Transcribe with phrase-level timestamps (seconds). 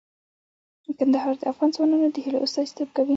[0.99, 3.09] کندهار د افغان ځوانانو د هیلو استازیتوب کوي.